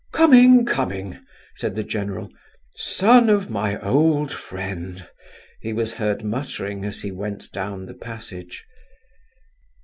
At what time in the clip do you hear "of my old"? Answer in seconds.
3.29-4.31